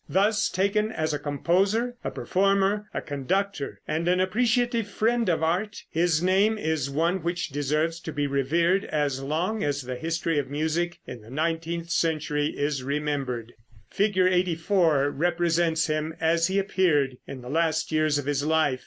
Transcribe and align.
Thus, 0.09 0.49
taken 0.49 0.91
as 0.91 1.13
a 1.13 1.19
composer, 1.19 1.93
a 2.03 2.09
performer, 2.09 2.89
a 2.91 3.01
conductor, 3.03 3.79
and 3.87 4.07
an 4.07 4.19
appreciative 4.19 4.87
friend 4.87 5.29
of 5.29 5.43
art, 5.43 5.83
his 5.91 6.23
name 6.23 6.57
is 6.57 6.89
one 6.89 7.21
which 7.21 7.49
deserves 7.49 7.99
to 7.99 8.11
be 8.11 8.25
revered 8.25 8.83
as 8.85 9.21
long 9.21 9.63
as 9.63 9.83
the 9.83 9.93
history 9.95 10.39
of 10.39 10.49
music 10.49 10.97
in 11.05 11.21
the 11.21 11.29
nineteenth 11.29 11.91
century 11.91 12.47
is 12.47 12.81
remembered. 12.81 13.53
Fig. 13.91 14.17
84 14.17 15.11
represents 15.11 15.85
him 15.85 16.15
as 16.19 16.47
he 16.47 16.57
appeared 16.57 17.17
in 17.27 17.41
the 17.41 17.49
last 17.49 17.91
years 17.91 18.17
of 18.17 18.25
his 18.25 18.43
life. 18.43 18.79